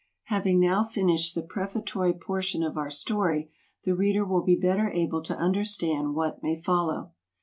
[0.23, 3.51] Having now finished the prefatory portion of our story,
[3.83, 7.11] the reader will be better able to understand what may follow.